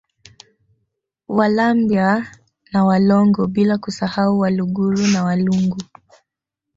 [1.27, 2.27] Walambya
[2.73, 5.77] na Walongo bila kusahau Waluguru na Walungu